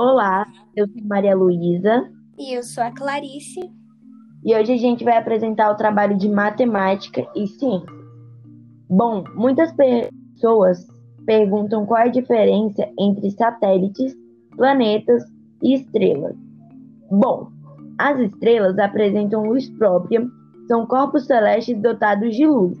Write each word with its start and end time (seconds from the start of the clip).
Olá, 0.00 0.46
eu 0.76 0.86
sou 0.86 1.02
Maria 1.08 1.34
Luísa 1.34 2.08
E 2.38 2.56
eu 2.56 2.62
sou 2.62 2.84
a 2.84 2.92
Clarice. 2.92 3.58
e 4.44 4.54
hoje 4.54 4.74
a 4.74 4.76
gente 4.76 5.02
vai 5.02 5.16
apresentar 5.16 5.72
o 5.72 5.76
trabalho 5.76 6.16
de 6.16 6.28
matemática 6.28 7.26
e 7.34 7.48
ciência. 7.48 7.88
Bom, 8.88 9.24
muitas 9.34 9.72
pessoas 9.72 10.86
perguntam 11.26 11.84
qual 11.84 12.00
é 12.00 12.04
a 12.04 12.12
diferença 12.12 12.88
entre 12.96 13.28
satélites, 13.32 14.14
planetas 14.56 15.24
e 15.64 15.74
estrelas. 15.74 16.36
Bom, 17.10 17.48
as 17.98 18.20
estrelas 18.20 18.78
apresentam 18.78 19.46
luz 19.48 19.68
própria, 19.78 20.24
são 20.68 20.86
corpos 20.86 21.26
celestes 21.26 21.76
dotados 21.82 22.36
de 22.36 22.46
luz. 22.46 22.78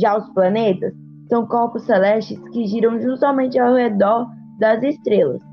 Já 0.00 0.16
os 0.16 0.26
planetas 0.30 0.94
são 1.28 1.46
corpos 1.46 1.82
celestes 1.82 2.40
que 2.48 2.66
giram 2.66 2.98
justamente 3.02 3.58
ao 3.58 3.74
redor 3.74 4.26
das 4.58 4.82
estrelas. 4.82 5.51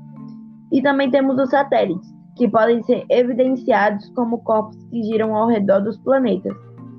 E 0.72 0.82
também 0.82 1.10
temos 1.10 1.38
os 1.38 1.50
satélites, 1.50 2.08
que 2.36 2.48
podem 2.48 2.82
ser 2.84 3.04
evidenciados 3.10 4.08
como 4.10 4.38
corpos 4.38 4.76
que 4.90 5.02
giram 5.02 5.34
ao 5.34 5.48
redor 5.48 5.80
dos 5.80 5.98
planetas, 5.98 6.56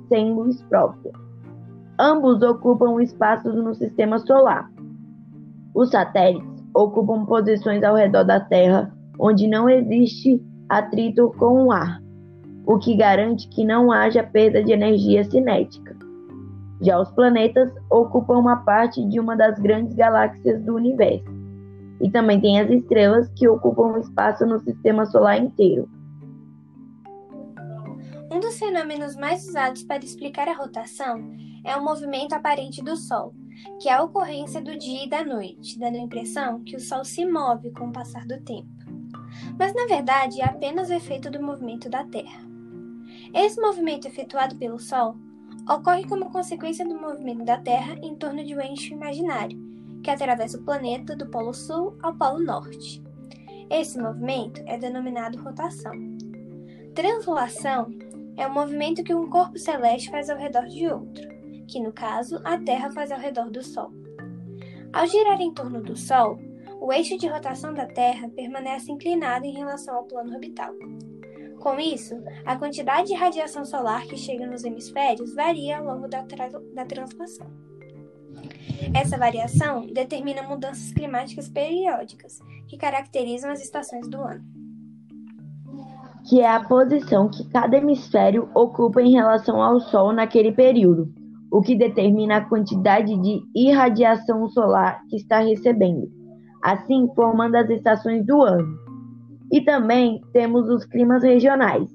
sem 0.09 0.33
luz 0.33 0.61
própria. 0.63 1.11
Ambos 1.99 2.41
ocupam 2.41 2.89
um 2.89 2.99
espaço 2.99 3.51
no 3.51 3.73
sistema 3.73 4.19
solar. 4.19 4.69
Os 5.73 5.91
satélites 5.91 6.63
ocupam 6.73 7.25
posições 7.25 7.83
ao 7.83 7.95
redor 7.95 8.23
da 8.23 8.39
Terra 8.39 8.91
onde 9.19 9.47
não 9.47 9.69
existe 9.69 10.41
atrito 10.67 11.33
com 11.37 11.65
o 11.65 11.71
ar, 11.71 12.01
o 12.65 12.79
que 12.79 12.95
garante 12.95 13.47
que 13.49 13.63
não 13.63 13.91
haja 13.91 14.23
perda 14.23 14.63
de 14.63 14.71
energia 14.71 15.23
cinética. 15.23 15.95
Já 16.81 16.99
os 16.99 17.11
planetas 17.11 17.71
ocupam 17.91 18.39
uma 18.39 18.57
parte 18.57 19.07
de 19.07 19.19
uma 19.19 19.35
das 19.35 19.59
grandes 19.59 19.93
galáxias 19.93 20.59
do 20.63 20.75
universo. 20.75 21.40
E 22.01 22.09
também 22.09 22.39
tem 22.41 22.59
as 22.59 22.69
estrelas 22.69 23.29
que 23.35 23.47
ocupam 23.47 23.99
espaço 23.99 24.45
no 24.45 24.59
sistema 24.59 25.05
solar 25.05 25.37
inteiro. 25.37 25.89
Um 28.31 28.39
dos 28.39 28.57
fenômenos 28.57 29.15
mais 29.15 29.47
usados 29.47 29.83
para 29.83 30.03
explicar 30.03 30.47
a 30.47 30.55
rotação 30.55 31.21
é 31.65 31.75
o 31.75 31.83
movimento 31.83 32.33
aparente 32.33 32.81
do 32.81 32.95
Sol, 32.95 33.33
que 33.79 33.89
é 33.89 33.93
a 33.93 34.03
ocorrência 34.03 34.61
do 34.61 34.77
dia 34.77 35.05
e 35.05 35.09
da 35.09 35.23
noite, 35.23 35.77
dando 35.77 35.97
a 35.97 36.01
impressão 36.01 36.63
que 36.63 36.75
o 36.75 36.79
Sol 36.79 37.03
se 37.03 37.25
move 37.25 37.71
com 37.71 37.89
o 37.89 37.91
passar 37.91 38.25
do 38.25 38.39
tempo. 38.41 38.69
Mas 39.59 39.73
na 39.73 39.85
verdade 39.85 40.41
é 40.41 40.45
apenas 40.45 40.89
o 40.89 40.93
efeito 40.93 41.29
do 41.29 41.43
movimento 41.43 41.89
da 41.89 42.03
Terra. 42.05 42.41
Esse 43.33 43.59
movimento 43.61 44.07
efetuado 44.07 44.55
pelo 44.55 44.79
Sol 44.79 45.15
ocorre 45.69 46.07
como 46.07 46.31
consequência 46.31 46.87
do 46.87 46.99
movimento 46.99 47.43
da 47.43 47.57
Terra 47.57 47.95
em 48.01 48.15
torno 48.15 48.43
de 48.43 48.55
um 48.55 48.61
eixo 48.61 48.93
imaginário, 48.93 49.59
que 50.03 50.09
atravessa 50.09 50.57
o 50.57 50.63
planeta 50.63 51.15
do 51.15 51.27
Polo 51.27 51.53
Sul 51.53 51.97
ao 52.01 52.15
Polo 52.15 52.39
Norte. 52.39 53.01
Esse 53.69 53.99
movimento 53.99 54.61
é 54.65 54.77
denominado 54.77 55.41
rotação. 55.41 55.93
Translação 56.93 57.89
é 58.35 58.45
o 58.45 58.53
movimento 58.53 59.03
que 59.03 59.13
um 59.13 59.29
corpo 59.29 59.57
celeste 59.57 60.09
faz 60.09 60.29
ao 60.29 60.37
redor 60.37 60.65
de 60.65 60.87
outro, 60.87 61.27
que 61.67 61.79
no 61.79 61.93
caso 61.93 62.41
a 62.43 62.57
Terra 62.57 62.91
faz 62.91 63.11
ao 63.11 63.19
redor 63.19 63.49
do 63.49 63.63
Sol. 63.63 63.91
Ao 64.91 65.07
girar 65.07 65.39
em 65.39 65.53
torno 65.53 65.81
do 65.81 65.95
Sol, 65.95 66.37
o 66.81 66.91
eixo 66.91 67.17
de 67.17 67.27
rotação 67.27 67.73
da 67.73 67.85
Terra 67.85 68.27
permanece 68.29 68.91
inclinado 68.91 69.45
em 69.45 69.53
relação 69.53 69.95
ao 69.95 70.03
plano 70.03 70.33
orbital. 70.33 70.73
Com 71.59 71.79
isso, 71.79 72.15
a 72.43 72.57
quantidade 72.57 73.09
de 73.09 73.13
radiação 73.13 73.63
solar 73.63 74.05
que 74.07 74.17
chega 74.17 74.47
nos 74.47 74.63
hemisférios 74.63 75.35
varia 75.35 75.77
ao 75.77 75.85
longo 75.85 76.07
da, 76.07 76.23
tra 76.23 76.49
da 76.49 76.85
translação. 76.85 77.47
Essa 78.93 79.17
variação 79.17 79.87
determina 79.93 80.43
mudanças 80.43 80.91
climáticas 80.91 81.47
periódicas 81.49 82.39
que 82.67 82.77
caracterizam 82.77 83.51
as 83.51 83.61
estações 83.63 84.07
do 84.07 84.21
ano. 84.21 84.43
que 86.27 86.39
é 86.39 86.47
a 86.47 86.63
posição 86.63 87.29
que 87.29 87.47
cada 87.49 87.77
hemisfério 87.77 88.49
ocupa 88.53 89.01
em 89.01 89.11
relação 89.11 89.61
ao 89.61 89.79
Sol 89.79 90.13
naquele 90.13 90.51
período, 90.51 91.11
o 91.51 91.61
que 91.61 91.75
determina 91.75 92.37
a 92.37 92.45
quantidade 92.45 93.17
de 93.17 93.41
irradiação 93.55 94.47
solar 94.49 95.01
que 95.09 95.17
está 95.17 95.39
recebendo, 95.39 96.07
assim 96.63 97.09
formando 97.15 97.55
as 97.55 97.69
estações 97.69 98.25
do 98.25 98.41
ano. 98.41 98.77
E 99.51 99.61
também 99.61 100.21
temos 100.31 100.69
os 100.69 100.85
climas 100.85 101.23
regionais, 101.23 101.89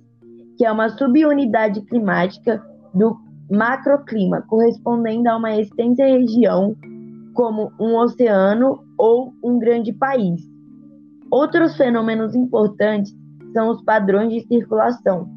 que 0.59 0.65
é 0.66 0.72
uma 0.72 0.88
subunidade 0.91 1.81
climática 1.82 2.62
do 2.93 3.16
macroclima, 3.51 4.43
correspondendo 4.43 5.29
a 5.29 5.37
uma 5.37 5.57
extensa 5.57 6.05
região, 6.05 6.77
como 7.34 7.73
um 7.79 7.97
oceano 7.97 8.84
ou 8.99 9.33
um 9.43 9.59
grande 9.59 9.93
país. 9.93 10.41
Outros 11.31 11.77
fenômenos 11.77 12.35
importantes 12.35 13.15
são 13.53 13.71
os 13.71 13.83
padrões 13.83 14.33
de 14.33 14.41
circulação. 14.47 15.29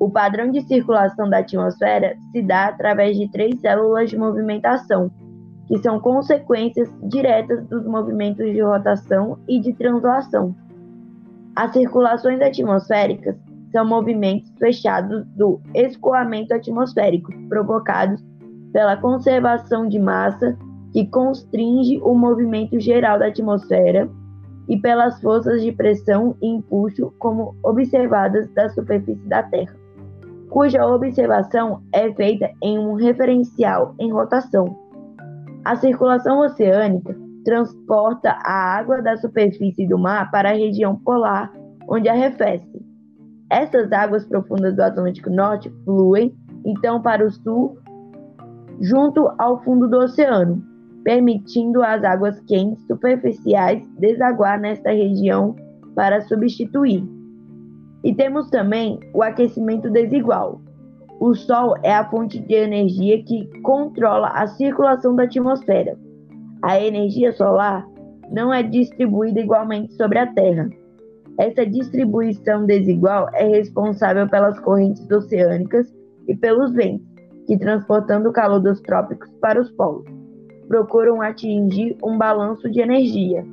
O 0.00 0.10
padrão 0.10 0.50
de 0.50 0.60
circulação 0.62 1.28
da 1.30 1.38
atmosfera 1.38 2.16
se 2.32 2.42
dá 2.42 2.66
através 2.66 3.16
de 3.16 3.30
três 3.30 3.60
células 3.60 4.10
de 4.10 4.18
movimentação, 4.18 5.10
que 5.68 5.78
são 5.78 6.00
consequências 6.00 6.92
diretas 7.04 7.66
dos 7.68 7.86
movimentos 7.86 8.44
de 8.44 8.60
rotação 8.60 9.38
e 9.48 9.60
de 9.60 9.72
translação. 9.74 10.54
As 11.54 11.72
circulações 11.72 12.40
atmosféricas 12.40 13.36
são 13.72 13.84
movimentos 13.86 14.52
fechados 14.58 15.26
do 15.36 15.60
escoamento 15.74 16.54
atmosférico, 16.54 17.32
provocados 17.48 18.22
pela 18.72 18.96
conservação 18.96 19.88
de 19.88 19.98
massa 19.98 20.56
que 20.92 21.06
constringe 21.06 21.98
o 22.02 22.14
movimento 22.14 22.78
geral 22.78 23.18
da 23.18 23.26
atmosfera 23.26 24.08
e 24.68 24.76
pelas 24.76 25.20
forças 25.20 25.62
de 25.62 25.72
pressão 25.72 26.36
e 26.40 26.46
impulso 26.46 27.12
como 27.18 27.56
observadas 27.64 28.48
da 28.54 28.68
superfície 28.68 29.26
da 29.26 29.42
Terra, 29.42 29.74
cuja 30.50 30.86
observação 30.86 31.82
é 31.92 32.12
feita 32.12 32.50
em 32.62 32.78
um 32.78 32.94
referencial 32.94 33.94
em 33.98 34.12
rotação. 34.12 34.76
A 35.64 35.76
circulação 35.76 36.40
oceânica 36.40 37.16
transporta 37.44 38.36
a 38.44 38.76
água 38.76 39.02
da 39.02 39.16
superfície 39.16 39.86
do 39.86 39.98
mar 39.98 40.30
para 40.30 40.50
a 40.50 40.54
região 40.54 40.96
polar, 40.96 41.52
onde 41.88 42.08
arrefece. 42.08 42.91
Essas 43.52 43.92
águas 43.92 44.24
profundas 44.24 44.74
do 44.74 44.80
Atlântico 44.80 45.28
Norte 45.28 45.70
fluem 45.84 46.34
então 46.64 47.02
para 47.02 47.22
o 47.22 47.30
sul, 47.30 47.76
junto 48.80 49.30
ao 49.36 49.62
fundo 49.62 49.86
do 49.86 49.98
oceano, 49.98 50.64
permitindo 51.04 51.82
às 51.82 52.02
águas 52.02 52.40
quentes 52.46 52.82
superficiais 52.86 53.86
desaguar 53.98 54.58
nesta 54.58 54.90
região 54.90 55.54
para 55.94 56.22
substituir. 56.22 57.04
E 58.02 58.14
temos 58.14 58.48
também 58.48 58.98
o 59.12 59.22
aquecimento 59.22 59.90
desigual. 59.90 60.58
O 61.20 61.34
Sol 61.34 61.74
é 61.82 61.92
a 61.94 62.08
fonte 62.08 62.38
de 62.40 62.54
energia 62.54 63.22
que 63.22 63.50
controla 63.60 64.28
a 64.28 64.46
circulação 64.46 65.14
da 65.14 65.24
atmosfera. 65.24 65.94
A 66.62 66.80
energia 66.80 67.32
solar 67.32 67.86
não 68.30 68.50
é 68.50 68.62
distribuída 68.62 69.40
igualmente 69.40 69.92
sobre 69.92 70.18
a 70.18 70.26
Terra. 70.28 70.70
Essa 71.38 71.66
distribuição 71.66 72.66
desigual 72.66 73.28
é 73.34 73.46
responsável 73.46 74.28
pelas 74.28 74.58
correntes 74.60 75.10
oceânicas 75.10 75.92
e 76.28 76.36
pelos 76.36 76.72
ventos, 76.72 77.06
que 77.46 77.58
transportando 77.58 78.28
o 78.28 78.32
calor 78.32 78.60
dos 78.60 78.80
trópicos 78.80 79.28
para 79.40 79.60
os 79.60 79.70
polos 79.72 80.06
procuram 80.68 81.20
atingir 81.20 81.96
um 82.02 82.16
balanço 82.16 82.70
de 82.70 82.80
energia. 82.80 83.44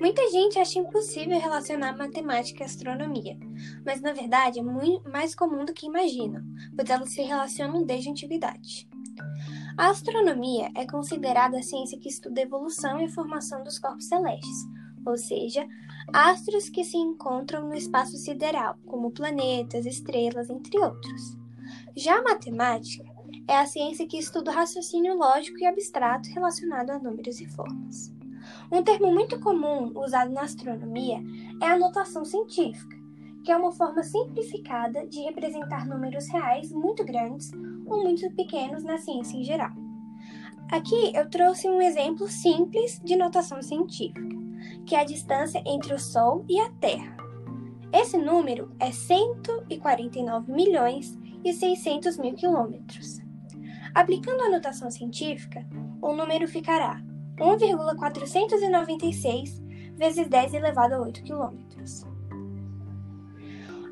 Muita 0.00 0.30
gente 0.30 0.58
acha 0.58 0.78
impossível 0.78 1.38
relacionar 1.40 1.96
matemática 1.96 2.62
e 2.62 2.66
astronomia, 2.66 3.36
mas 3.84 4.00
na 4.00 4.12
verdade 4.12 4.60
é 4.60 4.62
muito 4.62 5.10
mais 5.10 5.34
comum 5.34 5.64
do 5.64 5.74
que 5.74 5.86
imaginam, 5.86 6.40
pois 6.76 6.88
elas 6.88 7.12
se 7.12 7.20
relacionam 7.20 7.84
desde 7.84 8.08
a 8.08 8.12
antiguidade. 8.12 8.88
A 9.76 9.90
astronomia 9.90 10.70
é 10.76 10.86
considerada 10.86 11.58
a 11.58 11.62
ciência 11.62 11.98
que 11.98 12.08
estuda 12.08 12.40
a 12.40 12.44
evolução 12.44 13.00
e 13.00 13.04
a 13.04 13.10
formação 13.10 13.62
dos 13.64 13.78
corpos 13.78 14.06
celestes, 14.06 14.64
ou 15.04 15.16
seja, 15.16 15.66
astros 16.12 16.68
que 16.68 16.84
se 16.84 16.96
encontram 16.96 17.68
no 17.68 17.74
espaço 17.74 18.16
sideral, 18.16 18.76
como 18.86 19.10
planetas, 19.10 19.86
estrelas, 19.86 20.50
entre 20.50 20.78
outros. 20.78 21.36
Já 21.96 22.18
a 22.18 22.22
matemática 22.22 23.04
é 23.46 23.56
a 23.56 23.66
ciência 23.66 24.06
que 24.06 24.18
estuda 24.18 24.50
o 24.50 24.54
raciocínio 24.54 25.16
lógico 25.16 25.58
e 25.58 25.66
abstrato 25.66 26.28
relacionado 26.30 26.90
a 26.90 26.98
números 26.98 27.40
e 27.40 27.46
formas. 27.46 28.12
Um 28.70 28.82
termo 28.82 29.12
muito 29.12 29.40
comum 29.40 29.92
usado 29.98 30.30
na 30.30 30.42
astronomia 30.42 31.18
é 31.62 31.66
a 31.66 31.78
notação 31.78 32.24
científica, 32.24 32.96
que 33.44 33.50
é 33.50 33.56
uma 33.56 33.72
forma 33.72 34.02
simplificada 34.02 35.06
de 35.06 35.20
representar 35.22 35.86
números 35.86 36.28
reais 36.28 36.70
muito 36.70 37.04
grandes 37.04 37.50
ou 37.86 38.02
muito 38.02 38.30
pequenos 38.32 38.84
na 38.84 38.98
ciência 38.98 39.36
em 39.36 39.44
geral. 39.44 39.72
Aqui 40.70 41.12
eu 41.14 41.28
trouxe 41.30 41.66
um 41.66 41.80
exemplo 41.80 42.28
simples 42.28 43.00
de 43.02 43.16
notação 43.16 43.62
científica, 43.62 44.37
que 44.88 44.94
é 44.94 45.00
a 45.00 45.04
distância 45.04 45.62
entre 45.66 45.92
o 45.92 45.98
Sol 45.98 46.46
e 46.48 46.58
a 46.58 46.70
Terra. 46.80 47.14
Esse 47.92 48.16
número 48.16 48.74
é 48.80 48.90
149 48.90 50.50
milhões 50.50 51.14
e 51.44 51.52
600 51.52 52.16
mil 52.16 52.32
quilômetros. 52.34 53.18
Aplicando 53.94 54.44
a 54.44 54.48
notação 54.48 54.90
científica, 54.90 55.62
o 56.00 56.14
número 56.14 56.48
ficará 56.48 57.02
1,496 57.38 59.60
vezes 59.94 60.26
10 60.26 60.54
elevado 60.54 60.94
a 60.94 61.00
8 61.00 61.22
quilômetros. 61.22 62.06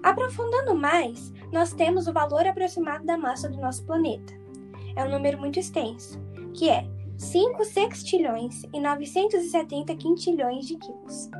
Aprofundando 0.02 0.74
mais, 0.74 1.30
nós 1.52 1.74
temos 1.74 2.06
o 2.06 2.12
valor 2.12 2.46
aproximado 2.46 3.04
da 3.04 3.18
massa 3.18 3.50
do 3.50 3.60
nosso 3.60 3.84
planeta. 3.84 4.32
É 4.94 5.04
um 5.04 5.10
número 5.10 5.38
muito 5.38 5.58
extenso, 5.58 6.18
que 6.54 6.70
é 6.70 6.88
5 7.18 7.64
sextilhões 7.64 8.62
e 8.72 8.80
970 8.80 9.96
quintilhões 9.96 10.66
de 10.66 10.76
quilos. 10.76 11.30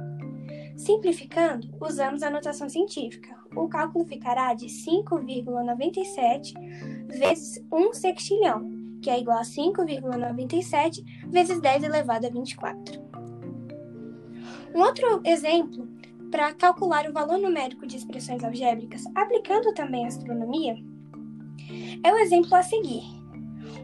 Simplificando, 0.77 1.69
usamos 1.81 2.23
a 2.23 2.31
notação 2.31 2.69
científica. 2.69 3.37
O 3.55 3.69
cálculo 3.69 4.05
ficará 4.05 4.55
de 4.55 4.67
5,97 4.67 6.55
vezes 7.09 7.65
1 7.73 7.93
sextilhão, 7.95 8.71
que 9.03 9.11
é 9.11 9.19
igual 9.21 9.39
a 9.39 9.43
5,97 9.43 11.05
vezes 11.31 11.61
10 11.61 11.85
elevado 11.85 12.27
a 12.27 12.31
24. 12.31 13.01
Um 14.75 14.81
outro 14.81 15.21
exemplo 15.25 15.89
para 16.31 16.53
calcular 16.53 17.09
o 17.09 17.13
valor 17.13 17.39
numérico 17.39 17.87
de 17.87 17.97
expressões 17.97 18.43
algébricas, 18.43 19.05
aplicando 19.15 19.73
também 19.73 20.05
a 20.05 20.09
astronomia, 20.09 20.77
é 22.03 22.13
o 22.13 22.19
exemplo 22.19 22.55
a 22.55 22.63
seguir. 22.63 23.05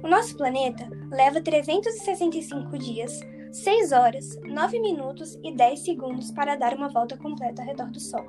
O 0.02 0.08
nosso 0.08 0.36
planeta 0.36 0.88
leva 1.10 1.40
365 1.40 2.76
dias, 2.76 3.20
6 3.52 3.92
horas, 3.92 4.36
9 4.44 4.80
minutos 4.80 5.38
e 5.44 5.52
10 5.52 5.78
segundos 5.78 6.32
para 6.32 6.56
dar 6.56 6.74
uma 6.74 6.88
volta 6.88 7.16
completa 7.16 7.62
ao 7.62 7.68
redor 7.68 7.90
do 7.90 8.00
Sol. 8.00 8.26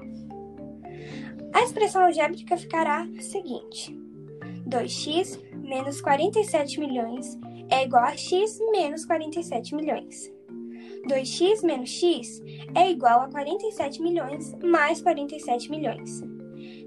A 1.51 1.63
expressão 1.63 2.03
algébrica 2.03 2.55
ficará 2.57 3.07
seguinte: 3.19 3.97
2x 4.67 5.39
menos 5.53 5.99
47 5.99 6.79
milhões 6.79 7.39
é 7.69 7.83
igual 7.83 8.03
a 8.03 8.15
x 8.15 8.59
menos 8.71 9.03
47 9.05 9.75
milhões. 9.75 10.31
2x 11.07 11.63
menos 11.63 11.89
x 11.89 12.41
é 12.75 12.91
igual 12.91 13.21
a 13.21 13.27
47 13.29 14.01
milhões 14.01 14.53
mais 14.63 15.01
47 15.01 15.71
milhões. 15.71 16.21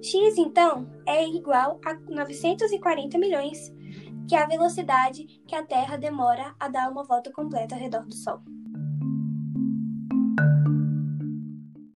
x, 0.03 0.38
então, 0.38 0.88
é 1.06 1.27
igual 1.27 1.81
a 1.85 1.94
940 1.94 3.19
milhões, 3.19 3.75
que 4.26 4.34
é 4.34 4.43
a 4.43 4.46
velocidade 4.46 5.25
que 5.46 5.55
a 5.55 5.64
Terra 5.64 5.96
demora 5.96 6.55
a 6.58 6.69
dar 6.69 6.90
uma 6.90 7.05
volta 7.05 7.32
completa 7.32 7.75
ao 7.75 7.81
redor 7.81 8.05
do 8.05 8.14
Sol. 8.14 8.56